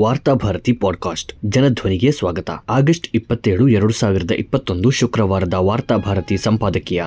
Varthabharati 0.00 0.72
podcast. 0.72 1.32
ಜನಧ್ವನಿಗೆ 1.44 2.12
ಸ್ವಾಗತ. 2.12 2.50
August 2.68 3.08
ಇಪ್ಪತ್ತೇಳು 3.14 3.68
ಎರಡು 3.68 3.92
ಸಾವಿರದ 3.92 4.30
ಇಪ್ಪತ್ತೊಂದು 4.30 4.90
ಶುಕ್ರವಾರದ 4.90 5.54
ವಾರ್ತಾಭಾರತಿ 5.54 6.36
ಸಂಪಾದಕೀಯ. 6.36 7.04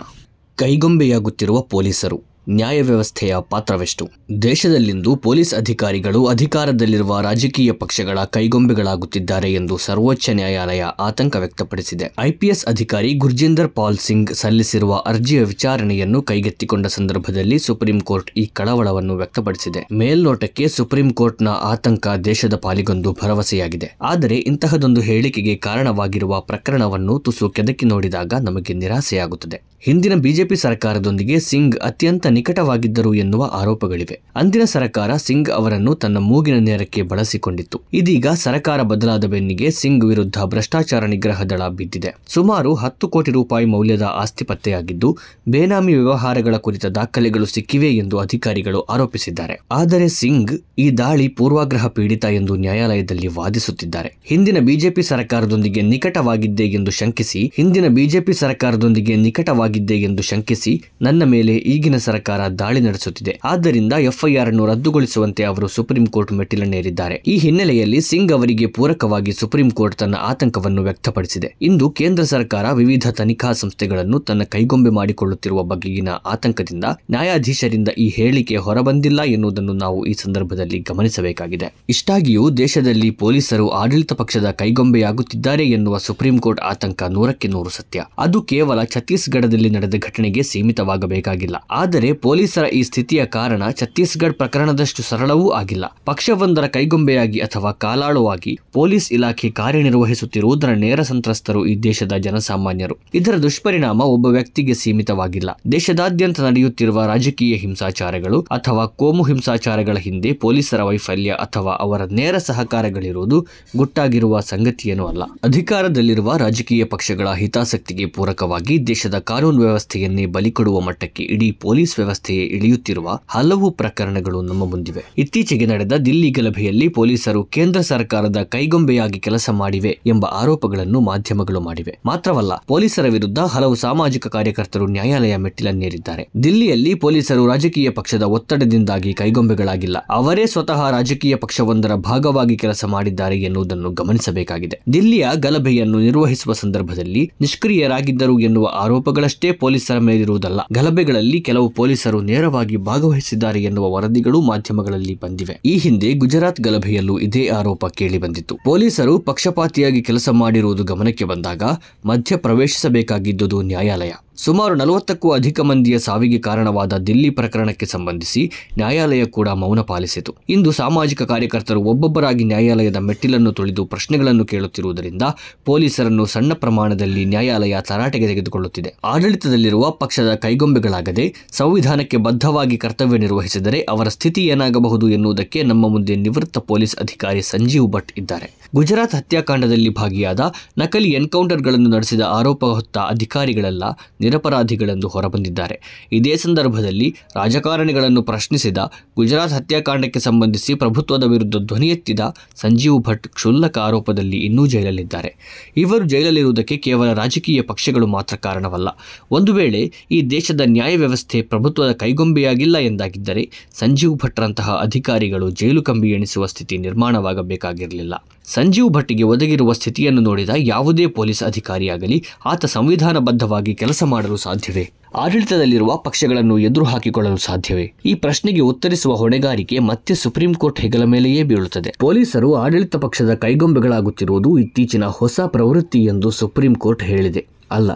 ಕೈಗೊಂಬೆಯಾಗುತ್ತಿರುವ 0.55 1.61
ಪೊಲೀಸರು. 1.61 2.21
ನ್ಯಾಯ 2.49 2.81
ವ್ಯವಸ್ಥೆಯ 2.81 3.35
ಪಾತ್ರವೆಷ್ಟು? 3.49 4.09
ದೇಶದಲ್ಲಿಂದು 4.41 5.15
ಪೊಲೀಸ್ 5.15 5.53
ಅಧಿಕಾರಿಗಳು 5.53 6.25
ಅಧಿಕಾರದಲ್ಲಿರುವ 6.25 7.21
ರಾಜಕೀಯ 7.21 7.71
ಪಕ್ಷಗಳ 7.71 8.19
ಕೈಗೊಂಬೆಗಳಾಗುತ್ತಿದ್ದಾರೆ 8.23 9.53
ಎಂದು 9.53 9.77
ಸರ್ವೋಚ್ಚ 9.77 10.29
ನ್ಯಾಯಾಲಯ 10.29 10.83
ಆತಂಕ 10.99 11.35
ವ್ಯಕ್ತಪಡಿಸಿದೆ. 11.35 12.13
ಐಪಿಎಸ್ 12.19 12.65
ಅಧಿಕಾರಿ 12.65 13.13
ಗುರ್ಜಿಂದರ್ 13.13 13.69
ಪಾಲ್ 13.69 13.97
ಸಿಂಗ್ 13.97 14.33
ಸಲ್ಲಿಸಿರುವ 14.33 14.95
ಅರ್ಜಿಯ 14.95 15.43
ವಿಚಾರಣೆಯನ್ನು 15.43 16.21
ಕೈಗೆತ್ತಿಕೊಂಡ 16.21 16.87
ಸಂದರ್ಭದಲ್ಲಿ 16.87 17.59
ಸುಪ್ರೀಂ 17.59 18.01
ಕೋರ್ಟ್ 18.01 18.31
ಈ 18.37 18.45
ಕಳವಳವನ್ನು 18.45 19.15
ವ್ಯಕ್ತಪಡಿಸಿದೆ. 19.15 19.87
ಮೇಲ್ನೋಟಕ್ಕೆ 19.91 20.67
ಸುಪ್ರೀಂ 20.67 21.09
ಕೋರ್ಟ್ನ 21.09 21.47
ಆತಂಕ 21.47 22.07
ದೇಶದ 22.07 22.55
ಪಾಲಿಗೊಂದು 22.55 23.11
ಭರವಸೆಯಾಗಿದೆ. 23.11 23.97
ಆದರೆ 24.01 24.35
ಇಂತಹದೊಂದು 24.35 25.01
ಹೇಳಿಕೆಗೆ 25.01 25.55
ಕಾರಣವಾಗಿರುವ 25.55 26.41
ಪ್ರಕರಣವನ್ನು 26.41 27.19
ತುಸು 27.19 27.49
ಕೆದಕಿ 27.49 27.85
ನೋಡಿದಾಗ 27.85 28.33
ನಮಗೆ 28.39 28.73
ನಿರಾಸೆಯಾಗುತ್ತದೆ. 28.73 29.61
ಹಿಂದಿನ 29.79 30.13
ಬಿಜೆಪಿ 30.13 30.55
ಸರ್ಕಾರದೊಂದಿಗೆ 30.55 31.39
ಸಿಂಗ್ 31.39 31.79
ಅತ್ಯಂತ 31.79 32.27
ನಿಕಟವಾಗಿದ್ದರು 32.35 33.13
ಎನ್ನುವ 33.13 33.43
ಆರೋಪಗಳಿವೆ. 33.53 34.17
ಅಂದಿನ 34.35 34.63
ಸರ್ಕಾರ 34.65 35.11
ಸಿಂಗ್ 35.15 35.49
ಅವರನ್ನು 35.49 35.95
ತನ್ನ 35.95 36.17
ಮೂಗಿನ 36.17 36.57
ನೇರಕ್ಕೆ 36.59 37.01
ಬಳಸಿಕೊಂಡಿತ್ತು. 37.01 37.81
ಇದೀಗ 37.93 38.27
ಸರ್ಕಾರ 38.27 38.81
ಬದಲಾದ 38.81 39.25
ಬೆನ್ನಿಗೆ 39.25 39.71
ಸಿಂಗ್ 39.71 40.05
ವಿರುದ್ಧ 40.05 40.37
ಭ್ರಷ್ಟಾಚಾರ 40.45 41.05
ನಿಗ್ರಹ 41.05 41.43
ದಳ 41.43 41.67
ಬಿದ್ದಿದೆ. 41.67 42.11
ಸುಮಾರು 42.27 42.73
ಹತ್ತು 42.73 43.07
ಕೋಟಿ 43.07 43.31
ರೂಪಾಯಿ 43.31 43.65
ಮೌಲ್ಯದ 43.65 44.01
ಆಸ್ತಿ 44.01 44.45
ಪತ್ತೆಯಾಗಿದ್ದು, 44.45 45.17
ಬೇನಾಮಿ 45.49 45.93
ವ್ಯವಹಾರಗಳ 45.93 46.55
ಕುರಿತ 46.55 46.85
ದಾಖಲೆಗಳು 46.85 47.45
ಸಿಕ್ಕಿವೆ 47.45 47.91
ಎಂದು 47.95 48.17
ಅಧಿಕಾರಿಗಳು 48.17 48.81
ಆರೋಪಿಸಿದ್ದಾರೆ. 48.81 49.55
ಆದರೆ 49.71 50.07
ಸಿಂಗ್ 50.07 50.53
ಈ 50.79 50.89
ದಾಳಿ 50.89 51.27
ಪೂರ್ವಾಗ್ರಹ 51.27 51.87
ಪೀಡಿತ 51.87 52.25
ಎಂದು 52.25 52.55
ನ್ಯಾಯಾಲಯದಲ್ಲಿ 52.55 53.27
ವಾದಿಸುತ್ತಿದ್ದಾರೆ. 53.27 54.17
ಹಿಂದಿನ 54.25 54.57
ಬಿಜೆಪಿ 54.59 55.01
ಸರ್ಕಾರದೊಂದಿಗೆ 55.01 55.81
ನಿಕಟವಾಗಿದ್ದೆ 55.81 56.63
ಎಂದು 56.63 56.91
ಶಂಕಿಸಿ, 56.91 57.51
ಹಿಂದಿನ 57.55 57.87
ಬಿಜೆಪಿ 57.87 58.33
ಸರ್ಕಾರದೊಂದಿಗೆ 58.33 59.15
ನಿಕಟವಾಗಿದ್ದೆ 59.15 59.95
ಎಂದು 59.95 60.23
ಶಂಕಿಸಿ, 60.23 60.83
ನನ್ನ 61.01 61.23
ಮೇಲೆ 61.23 61.55
ಈಗಿನ 61.55 61.97
ಸರ್ಕಾರ 61.97 62.23
ದಾಳಿ 62.59 62.79
ನಡೆಸುತ್ತಿದೆ. 62.79 63.39
ಆದ್ದರಿಂದ 63.43 63.93
ಎಫ್ಐಆರ್ 63.93 64.47
ಅನ್ನು 64.47 64.65
ರದ್ದುಗೊಳಿಸುವಂತೆ 64.65 65.43
ಅವರು 65.43 65.67
ಸುಪ್ರೀಂ 65.67 66.05
ಕೋರ್ಟ್ 66.05 66.31
ಮೆಟ್ಟಿಲನ್ನೇರಿದ್ದಾರೆ 66.33 67.21
ಈ 67.27 67.37
ಹಿನ್ನೆಲೆಯಲ್ಲಿ 67.37 68.01
ಸಿಂಗ್ 68.01 68.31
ಅವರಿಗೆ 68.31 68.65
ಪೂರಕವಾಗಿ 68.65 69.31
ಸುಪ್ರೀಂ 69.31 69.71
ಕೋರ್ಟ್ 69.71 69.97
ತನ್ನ 69.97 70.15
ಆತಂಕವನ್ನು 70.15 70.81
ವ್ಯಕ್ತಪಡಿಸಿದೆ. 70.81 71.55
ಇಂದು 71.61 71.89
ಕೇಂದ್ರ 71.89 72.23
ಸರ್ಕಾರ 72.23 72.71
ವಿವಿಧ 72.71 73.07
ತನಿಖಾ 73.07 73.51
ಸಂಸ್ಥೆಗಳನ್ನು 73.51 74.19
ತನ್ನ 74.19 74.43
ಕೈಗೊಂಬೆ 74.43 74.89
ಮಾಡಿಕೊಳ್ಳುತ್ತಿರುವ 74.89 75.63
ಬಗೆಗಿನ 75.63 76.09
ಆತಂಕದಿಂದ 76.09 76.83
ನ್ಯಾಯಾಧೀಶರಿಂದ 77.11 77.87
ಈ 77.87 78.09
ಹೇಳಿಕೆ 78.09 78.55
ಹೊರಬಂದಿಲ್ಲ 78.55 79.21
ಎನ್ನುವುದನ್ನು 79.21 79.73
ನಾವು 79.73 80.05
ಈ 80.05 80.13
ಸಂದರ್ಭದಲ್ಲಿ 80.13 80.79
ಗಮನಿಸಬೇಕಾಗಿದೆ. 80.79 81.73
ಇಷ್ಟಾಗಿಯೂ 81.89 82.49
ದೇಶದಲ್ಲಿ 82.49 83.11
ಪೊಲೀಸರು 83.11 83.69
ಆಡಳಿತ 83.69 84.13
ಪಕ್ಷದ 84.13 84.51
ಕೈಗೊಂಬೆಯಾಗುತ್ತಿದ್ದಾರೆ 84.51 85.65
ಎನ್ನುವ 85.65 85.97
ಸುಪ್ರೀಂ 85.97 86.37
ಕೋರ್ಟ್ 86.37 86.61
ಆತಂಕ 86.61 87.03
ನೂರಕ್ಕೆ 87.03 87.47
ನೂರು 87.47 87.69
ಸತ್ಯ. 87.69 88.05
ಅದು 88.17 88.41
ಕೇವಲ 88.41 88.83
ಛತ್ತೀಸ್ಗಢದಲ್ಲಿ 88.83 89.69
ನಡೆದ 89.69 89.93
ಘಟನೆಗೆ 89.95 90.43
ಸೀಮಿತವಾಗಬೇಕಾಗಿಲ್ಲ. 90.43 91.55
ಆದರೆ 91.71 92.13
ಪೊಲೀಸರ 92.21 92.63
ಈ 92.63 92.83
ಸ್ಥಿತಿಯ 92.83 93.25
ಕಾರಣ 93.25 93.63
ಛತ್ತೀಸ್ಗಢ 93.69 94.31
ಪ್ರಕರಣದಷ್ಟು 94.31 95.03
ಸರಳವೂ 95.03 95.49
ಆಗಿಲ್ಲ. 95.49 95.85
ಪಕ್ಷವೊಂದರ 96.05 96.67
ಕೈಗೊಂಬೆಯಾಗಿ 96.67 97.39
ಅಥವಾ 97.39 97.71
ಕಾಲಾಳುವಾಗಿ 97.71 98.59
ಪೊಲೀಸ್ 98.73 99.13
ಇಲಾಖೆ 99.13 99.49
ಕಾರ್ಯನಿರ್ವಹಿಸುತ್ತಿರುವುದರ 99.49 100.69
ನೇರ 100.69 101.01
ಸಂತ್ರಸ್ತರು 101.01 101.65
ಈ 101.65 101.75
ದೇಶದ 101.75 102.11
ಜನಸಾಮಾನ್ಯರು. 102.11 102.97
ಇದರ 103.13 103.37
ದುಷ್ಪರಿಣಾಮ 103.37 104.01
ಒಬ್ಬ 104.01 104.25
ವ್ಯಕ್ತಿಗೆ 104.25 104.73
ಸೀಮಿತವಾಗಿಲ್ಲ. 104.73 105.49
ದೇಶದಾದ್ಯಂತ 105.71 106.39
ನಡೆಯುತ್ತಿರುವ 106.39 107.05
ರಾಜಕೀಯ 107.05 107.55
ಹಿಂಸಾಚಾರಗಳು 107.55 108.41
ಅಥವಾ 108.41 108.85
ಕೋಮು 108.85 109.23
ಹಿಂಸಾಚಾರಗಳ 109.23 109.97
ಹಿಂದೆ 109.97 110.33
ಪೊಲೀಸರ 110.33 110.83
ವೈಫಲ್ಯ 110.83 111.31
ಅಥವಾ 111.31 111.73
ಅವರ 111.73 112.01
ನೇರ 112.11 112.37
ಸಹಕಾರಗಳಿರುವುದು 112.37 113.47
ಗುಟ್ಟಾಗಿರುವ 113.77 114.39
ಸಂಗತಿಯೇನೂ 114.39 115.05
ಅಲ್ಲ. 115.05 115.23
ಅಧಿಕಾರದಲ್ಲಿರುವ 115.43 116.37
ರಾಜಕೀಯ 116.37 116.85
ಪಕ್ಷಗಳ 116.85 117.31
ಹಿತಾಸಕ್ತಿಗೆ 117.31 118.05
ಪೂರಕವಾಗಿ 118.05 118.87
ದೇಶದ 118.87 119.17
ಕಾನೂನು 119.17 119.61
ವ್ಯವಸ್ಥೆಯನ್ನೇ 119.61 120.25
ಬಲಿಕೊಡುವ 120.25 120.79
ಮಟ್ಟಕ್ಕೆ 120.79 121.23
ಇಡೀ 121.23 121.51
ಪೊಲೀಸ್ 121.51 121.99
ವ್ಯವಸ್ಥೆಯೇ 122.05 122.43
ಇಳಿಯುತ್ತಿರುವ 122.57 123.19
ಹಲವು 123.27 123.71
ಪ್ರಕರಣಗಳು 123.71 124.41
ನಮ್ಮ 124.41 124.63
ಮುಂದಿವೆ. 124.69 125.03
ಇತ್ತೀಚೆಗೆ 125.17 125.65
ನಡೆದ 125.65 125.93
ದಿಲ್ಲಿ 126.05 126.29
ಗಲಭೆಯಲ್ಲಿ 126.29 126.87
ಪೊಲೀಸರು 126.87 127.43
ಕೇಂದ್ರ 127.43 127.81
ಸರ್ಕಾರದ 127.81 128.37
ಕೈಗೊಂಬೆಯಾಗಿ 128.37 129.19
ಕೆಲಸ 129.19 129.49
ಮಾಡಿವೆ 129.49 129.99
ಎಂಬ 130.05 130.25
ಆರೋಪಗಳನ್ನು 130.25 130.99
ಮಾಧ್ಯಮಗಳು 130.99 131.59
ಮಾಡಿವೆ. 131.59 131.97
ಮಾತ್ರವಲ್ಲ, 132.05 132.53
ಪೊಲೀಸರ 132.67 133.07
ವಿರುದ್ಧ 133.09 133.39
ಹಲವು 133.39 133.75
ಸಾಮಾಜಿಕ 133.75 134.27
ಕಾರ್ಯಕರ್ತರು 134.27 134.87
ನ್ಯಾಯಾಲಯ 134.87 135.37
ಮೆಟ್ಟಿಲನ್ನೇರಿದ್ದಾರೆ. 135.37 136.23
ದಿಲ್ಲಿಯಲ್ಲಿ 136.43 136.93
ಪೊಲೀಸರು 136.95 137.47
ರಾಜಕೀಯ 137.47 137.89
ಪಕ್ಷದ 137.89 138.23
ಒತ್ತಡದಿಂದಾಗಿ 138.35 139.13
ಕೈಗೊಂಬೆಗಳಾಗಿಲ್ಲ. 139.13 139.97
ಅವರೇ 140.09 140.45
ಸ್ವತಃ 140.45 140.89
ರಾಜಕೀಯ 140.91 141.35
ಪಕ್ಷವೊಂದರ 141.35 141.95
ಭಾಗವಾಗಿ 141.95 142.57
ಕೆಲಸ 142.57 142.85
ಮಾಡಿದ್ದಾರೆ 142.85 143.37
ಎನ್ನುವುದನ್ನು 143.39 143.91
ಗಮನಿಸಬೇಕಾಗಿದೆ. 143.91 144.79
ದಿಲ್ಲಿಯ 144.93 145.27
ಗಲಭೆಯನ್ನು 145.35 145.99
ನಿರ್ವಹಿಸುವ 145.99 146.53
ಸಂದರ್ಭದಲ್ಲಿ 146.53 147.23
ನಿಷ್ಕ್ರಿಯರಾಗಿದ್ದರು 147.41 148.39
ಎನ್ನುವ 148.39 148.69
ಆರೋಪಗಳಷ್ಟೇ 148.73 149.51
ಪೊಲೀಸರ 149.51 149.99
ಮೇಲಿರುವುದಲ್ಲ. 149.99 150.59
ಗಲಭೆಗಳಲ್ಲಿ 150.73 151.41
ಕೆಲವು 151.41 151.69
ಪೊಲೀಸರು 151.85 152.21
ನೇರವಾಗಿ 152.21 152.77
ಭಾಗವಹಿಸಿದ್ದಾರೆ 152.77 153.63
ಎನ್ನುವ 153.63 153.91
ವರದಿಗಳು 153.91 154.41
ಮಾಧ್ಯಮಗಳಲ್ಲಿ 154.41 155.19
ಬಂದಿವೆ. 155.23 155.61
ಈ 155.65 155.77
ಹಿಂದೆ 155.77 156.13
ಗುಜರಾತ್ 156.13 156.61
ಗಲಭೆಯಲ್ಲೂ 156.61 157.19
ಇದೇ 157.19 157.47
ಆರೋಪ 157.47 157.85
ಕೇಳಿಬಂದಿತ್ತು. 157.85 158.57
ಪೊಲೀಸರು 158.65 159.19
ಪಕ್ಷಪಾತಿಯಾಗಿ 159.19 160.01
ಕೆಲಸ 160.01 160.29
ಮಾಡಿರುವುದು 160.29 160.83
ಗಮನಕ್ಕೆ 160.83 161.25
ಬಂದಾಗ 161.25 161.63
ಮಧ್ಯ 162.05 162.37
ಪ್ರವೇಶಿಸಬೇಕಾಗಿದ್ದುದು 162.37 163.61
ನ್ಯಾಯಾಲಯ. 163.61 164.11
ಸುಮಾರು 164.37 164.75
ನಲವತ್ತಕ್ಕೂ 164.75 165.31
ಅಧಿಕ 165.31 165.59
ಮಂದಿಯ 165.61 165.99
ಸಾವಿಗೆ 165.99 166.39
ಕಾರಣವಾದ 166.39 166.93
ದಿಲ್ಲಿ 166.97 167.29
ಪ್ರಕರಣಕ್ಕೆ 167.29 167.85
ಸಂಬಂಧಿಸಿ 167.85 168.51
ನ್ಯಾಯಾಲಯ 168.77 169.25
ಕೂಡ 169.25 169.49
ಮೌನ 169.49 169.81
ಪಾಲಿಸಿತು. 169.81 170.35
ಇಂದು 170.49 170.71
ಸಾಮಾಜಿಕ 170.71 171.21
ಕಾರ್ಯಕರ್ತರು 171.21 171.81
ಒಬ್ಬೊಬ್ಬರಾಗಿ 171.81 172.43
ನ್ಯಾಯಾಲಯದ 172.43 172.95
ಮೆಟ್ಟಿಲನ್ನು 172.97 173.51
ತುಳಿದು 173.51 173.85
ಪ್ರಶ್ನೆಗಳನ್ನು 173.85 174.45
ಕೇಳುತ್ತಿರುವುದರಿಂದ 174.45 175.21
ಪೊಲೀಸರನ್ನು 175.65 176.25
ಸಣ್ಣ 176.25 176.53
ಪ್ರಮಾಣದಲ್ಲಿ 176.53 177.25
ನ್ಯಾಯಾಲಯ 177.25 177.77
ತರಾಟೆಗೆ 177.81 178.27
ತೆಗೆದುಕೊಳ್ಳುತ್ತಿದೆ. 178.27 178.95
ಆಡಳಿತದಲ್ಲಿರುವ 179.03 179.91
ಪಕ್ಷದ 179.91 180.33
ಕೈಗೊಂಬೆಗಳಾಗದೆ 180.33 181.33
ಸಂವಿಧಾನಕ್ಕೆ 181.51 182.17
ಬದ್ಧವಾಗಿ 182.17 182.77
ಕರ್ತವ್ಯ 182.77 183.17
ನಿರ್ವಹಿಸಿದರೆ 183.17 183.81
ಅವರ 183.81 184.07
ಸ್ಥಿತಿ 184.07 184.45
ಏನಾಗಬಹುದು 184.45 185.09
ಎನ್ನುವುದಕ್ಕೆ 185.09 185.63
ನಮ್ಮ 185.63 185.87
ಮುಂದೆ 185.87 186.15
ನಿವೃತ್ತ 186.15 186.57
ಪೊಲೀಸ್ 186.57 186.97
ಅಧಿಕಾರಿ 186.97 187.41
ಸಂಜೀವ್ 187.41 187.87
ಭಟ್ 187.87 188.11
ಇದ್ದಾರೆ. 188.17 188.65
ಗುಜರಾತ್ 188.75 189.15
ಹತ್ಯಾಕಾಂಡದಲ್ಲಿ 189.15 189.89
ಭಾಗಿಯಾದ 189.89 190.39
ನಕಲಿ 190.77 191.09
ಎನ್ಕೌಂಟರ್ಗಳನ್ನು 191.09 191.89
ನಡೆಸಿದ 191.89 192.21
ಆರೋಪ 192.21 192.65
ಹೊತ್ತ 192.65 192.97
ಅಧಿಕಾರಿಗಳೆಲ್ಲ 192.97 193.83
ನಿರಪರಾಧಿಗಳೆಂದು 194.25 195.07
ಹೊರಬಂದಿದ್ದಾರೆ. 195.07 195.77
ಇದೇ 196.11 196.35
ಸಂದರ್ಭದಲ್ಲಿ 196.35 197.15
ರಾಜಕಾರಣಿಗಳನ್ನು 197.35 198.21
ಪ್ರಶ್ನಿಸಿದ 198.23 198.77
ಗುಜರಾತ್ 199.15 199.53
ಹತ್ಯಾಕಾಂಡಕ್ಕೆ 199.53 200.19
ಸಂಬಂಧಿಸಿ 200.19 200.73
ಪ್ರಭುತ್ವದ 200.75 201.23
ವಿರುದ್ಧ 201.23 201.55
ಧ್ವನಿ 201.57 201.87
ಎತ್ತಿದ 201.87 202.19
ಸಂಜೀವ್ 202.55 202.99
ಭಟ್ 202.99 203.27
ಕ್ಷುಲ್ಲಕ 203.27 203.77
ಆರೋಪದಲ್ಲಿ 203.77 204.37
ಇನ್ನೂ 204.37 204.65
ಜೈಲಲ್ಲಿದ್ದಾರೆ. 204.65 205.31
ಇವರು 205.77 206.05
ಜೈಲಲ್ಲಿರುವುದಕ್ಕೆ 206.05 206.77
ಕೇವಲ 206.77 207.13
ರಾಜಕೀಯ 207.13 207.61
ಪಕ್ಷಗಳು 207.61 208.07
ಮಾತ್ರ 208.07 208.35
ಕಾರಣವಲ್ಲ. 208.35 208.87
ಒಂದು 209.31 209.53
ವೇಳೆ 209.53 209.91
ಈ 210.11 210.21
ದೇಶದ 210.21 210.61
ನ್ಯಾಯ 210.65 210.97
ವ್ಯವಸ್ಥೆ 210.97 211.41
ಪ್ರಭುತ್ವದ 211.41 211.91
ಕೈಗೊಂಬೆಯಾಗಿಲ್ಲ 211.91 212.77
ಎಂದಾಗಿದ್ದರೆ 212.77 213.49
ಸಂಜೀವ್ 213.73 214.15
ಭಟ್ರಂತಹ 214.25 214.71
ಅಧಿಕಾರಿಗಳು 214.81 215.49
ಜೈಲು 215.49 215.83
ಕಂಬಿ 215.83 216.09
ಎಣಿಸುವ 216.09 216.45
ಸ್ಥಿತಿ 216.45 216.77
ನಿರ್ಮಾಣವಾಗಬೇಕಾಗಿರಲಿಲ್ಲ. 216.77 218.13
ಸಂಜೀವ್ 218.47 218.89
ಭಟ್ಟಿಗೆ 218.89 219.23
ಒದಗಿರುವ 219.23 219.73
ಸ್ಥಿತಿಯನ್ನು 219.73 220.21
ನೋಡಿದ 220.21 220.49
ಯಾವುದೇ 220.57 221.07
ಪೊಲೀಸ್ 221.07 221.43
ಅಧಿಕಾರಿಯಾಗಲಿ, 221.43 222.23
ಆತ 222.45 222.65
ಸಂವಿಧಾನಬದ್ಧವಾಗಿ 222.65 223.75
ಕೆಲಸ 223.75 224.03
ಮಾಡಲು 224.03 224.37
ಸಾಧ್ಯವೇ? 224.37 224.91
ಆಡಳಿತದಲ್ಲಿರುವ 225.15 225.97
ಪಕ್ಷಗಳನ್ನು 225.97 226.59
ಎದುರು 226.59 226.85
ಹಾಕಿಕೊಳ್ಳಲು 226.85 227.37
ಸಾಧ್ಯವೇ? 227.37 227.93
ಈ 228.05 228.13
ಪ್ರಶ್ನೆಗೆ 228.13 228.59
ಉತ್ತರಿಸುವ 228.59 229.13
ಹೊಣೆಗಾರಿಕೆ 229.13 229.79
ಮತ್ತೆ 229.79 230.15
ಸುಪ್ರೀಂ 230.15 230.53
ಕೋರ್ಟ್ 230.53 230.79
ಹೆಗಲ 230.79 231.03
ಮೇಲೆಯೇ 231.03 231.43
ಬೀಳುತ್ತದೆ. 231.43 231.95
ಪೊಲೀಸರು 231.99 232.55
ಆಡಳಿತ 232.55 232.95
ಪಕ್ಷದ 232.95 233.33
ಕೈಗೊಂಬೆಗಳಾಗುತ್ತಿರುವುದು 233.33 234.57
ಇತ್ತೀಚಿನ 234.57 235.05
ಹೊಸ 235.05 235.39
ಪ್ರವೃತ್ತಿ 235.47 236.03
ಎಂದು 236.03 236.31
ಸುಪ್ರೀಂ 236.31 236.75
ಕೋರ್ಟ್ 236.75 237.03
ಹೇಳಿದೆ. 237.03 237.47
ಅಲ್ಲ, 237.71 237.91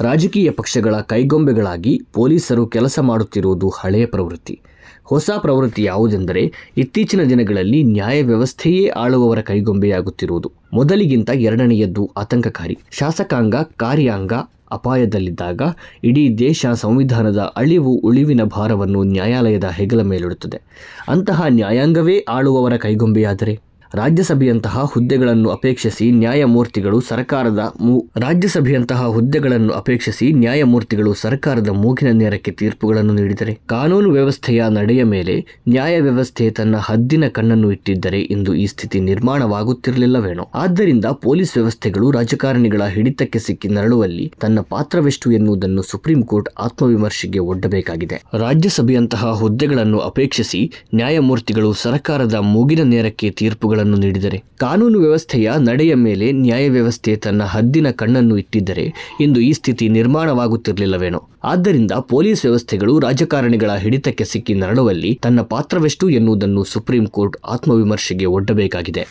ರಾಜಕೀಯ 0.00 0.50
ಪಕ್ಷಗಳ 0.50 0.96
ಕೈಗೊಂಬೆಗಳಾಗಿ 0.96 2.02
ಪೊಲೀಸರು 2.12 2.66
ಕೆಲಸ 2.66 2.98
ಮಾಡುತ್ತಿರುವುದು 2.98 3.68
ಹಳೆಯ 3.68 4.06
ಪ್ರವೃತ್ತಿ. 4.06 4.60
ಹೊಸ 5.04 5.30
ಪ್ರವೃತ್ತಿ 5.38 5.82
ಯಾವುದೆಂದರೆ 5.82 6.52
ಇತ್ತೀಚಿನ 6.76 7.22
ದಿನಗಳಲ್ಲಿ 7.22 7.82
ನ್ಯಾಯ 7.82 8.22
ವ್ಯವಸ್ಥೆಯೇ 8.22 8.88
ಆಳುವವರ 8.88 9.40
ಕೈಗೊಂಬೆಯಾಗುತ್ತಿರುವುದು. 9.40 10.52
ಮೊದಲಿಗಿಂತ 10.72 11.30
ಎರಡನೆಯದ್ದು 11.30 12.10
ಆತಂಕಕಾರಿ. 12.16 12.78
ಶಾಸಕಾಂಗ, 12.90 13.54
ಕಾರ್ಯಾಂಗ 13.54 14.32
ಅಪಾಯದಲ್ಲಿದ್ದಾಗ 14.70 15.62
ಇಡೀ 16.04 16.36
ದೇಶ 16.38 16.66
ಸಂವಿಧಾನದ 16.74 17.52
ಅಳಿವು 17.56 17.92
ಉಳಿವಿನ 17.92 18.42
ಭಾರವನ್ನು 18.42 19.02
ನ್ಯಾಯಾಲಯದ 19.02 19.64
ಹೆಗಲ 19.64 20.02
ಮೇಲಿಡುತ್ತದೆ. 20.02 20.60
ಅಂತಹ 21.08 21.44
ನ್ಯಾಯಾಂಗವೇ 21.48 22.18
ಆಳುವವರ 22.18 22.76
ಕೈಗೊಂಬೆಯಾದರೆ? 22.76 23.69
ರಾಜ್ಯಸಭೆಯಂತಹ 23.94 24.78
ಹುದ್ದೆಗಳನ್ನು 24.84 25.50
ಅಪೇಕ್ಷಿಸಿ 25.50 26.10
ನ್ಯಾಯಮೂರ್ತಿಗಳು 26.10 27.00
ಸರ್ಕಾರದ 27.00 27.74
ರಾಜ್ಯಸಭೆಯಂತಹ 28.16 29.06
ಹುದ್ದೆಗಳನ್ನು 29.06 29.72
ಅಪೇಕ್ಷಿಸಿ 29.72 30.32
ನ್ಯಾಯಮೂರ್ತಿಗಳು 30.32 31.14
ಸರ್ಕಾರದ 31.14 31.68
ಮೂಗಿನ 31.68 32.10
ನೇರಕ್ಕೆ 32.10 32.50
ತೀರ್ಪುಗಳನ್ನು 32.50 33.12
ನೀಡಿದರೆ 33.12 33.58
ಕಾನೂನು 33.66 34.10
ವ್ಯವಸ್ಥೆಯ 34.10 34.64
ನಡೆಯ 34.68 35.04
ಮೇಲೆ 35.04 35.46
ನ್ಯಾಯ 35.68 36.00
ವ್ಯವಸ್ಥೆ 36.00 36.50
ತನ್ನ 36.50 36.76
ಹದ್ದಿನ 36.76 37.28
ಕಣ್ಣನ್ನು 37.28 37.72
ಇಟ್ಟಿದ್ದರೆ 37.72 38.20
ಇಂದು 38.20 38.54
ಈ 38.54 38.66
ಸ್ಥಿತಿ 38.66 39.00
ನಿರ್ಮಾಣವಾಗುತ್ತಿರಲಿಲ್ಲವೇನೋ. 39.00 40.48
ಆದ್ದರಿಂದ 40.54 41.04
ಪೊಲೀಸ್ 41.04 41.56
ವ್ಯವಸ್ಥೆಗಳು 41.56 42.10
ರಾಜಕಾರಣಿಗಳ 42.10 42.82
ಹಿಡಿತಕ್ಕೆ 42.84 43.38
ಸಿಕ್ಕಿ 43.38 43.68
ನರಳುವಲ್ಲಿ 43.68 44.32
ತನ್ನ 44.40 44.60
ಪಾತ್ರವೆಷ್ಟು 44.60 45.32
ಎನ್ನುವುದನ್ನು 45.32 45.82
ಸುಪ್ರೀಂ 45.82 46.22
ಕೋರ್ಟ್ 46.22 46.48
ಆತ್ಮವಿಮರ್ಶೆಗೆ 46.58 47.38
ಒಡ್ಡಬೇಕಾಗಿದೆ. 47.38 48.22
ರಾಜ್ಯಸಭೆಯಂತಹ 48.38 49.32
ಹುದ್ದೆಗಳನ್ನು 49.32 49.98
ಅಪೇಕ್ಷಿಸಿ 49.98 50.72
ನ್ಯಾಯಮೂರ್ತಿಗಳು 50.94 51.72
ಸರ್ಕಾರದ 51.72 52.34
ಮೂಗಿನ 52.34 52.82
ನೇರಕ್ಕೆ 52.82 53.30
ತೀರ್ಪುಗಳನ್ನು 53.30 53.78
ತೀರ್ಪುಗಳನ್ನು 53.80 53.96
ನೀಡಿದರೆ. 53.96 54.42
ಕಾನೂನು 54.58 54.98
ವ್ಯವಸ್ಥೆಯ 54.98 55.52
ನಡೆಯ 55.58 55.94
ಮೇಲೆ 55.94 56.32
ನ್ಯಾಯ 56.32 56.68
ವ್ಯವಸ್ಥೆ 56.68 57.16
ತನ್ನ 57.16 57.42
ಹದ್ದಿನ 57.42 57.90
ಕಣ್ಣನ್ನು 57.90 58.38
ಇಟ್ಟಿದ್ದರೆ 58.38 58.92
ಇಂದು 59.20 59.40
ಈ 59.40 59.52
ಸ್ಥಿತಿ 59.52 59.88
ನಿರ್ಮಾಣವಾಗುತ್ತಿರಲಿಲ್ಲವೇನೋ. 59.88 61.20
ಆದ್ದರಿಂದ 61.44 61.92
ಪೊಲೀಸ್ 61.92 62.44
ವ್ಯವಸ್ಥೆಗಳು 62.44 62.98
ರಾಜಕಾರಣಿಗಳ 62.98 63.70
ಹಿಡಿತಕ್ಕೆ 63.76 64.24
ಸಿಕ್ಕಿ 64.24 64.54
ನರಳುವಲ್ಲಿ 64.54 65.18
ತನ್ನ 65.22 65.40
ಪಾತ್ರವೆಷ್ಟು 65.40 66.08
ಎನ್ನುವುದನ್ನು 66.10 66.64
ಸುಪ್ರೀಂ 66.64 67.06
ಕೋರ್ಟ್ 67.06 67.36
ಆತ್ಮವಿಮರ್ಶೆಗೆ 67.46 68.24
ಒಡ್ಡಬೇಕಾಗಿದೆ. 68.24 69.04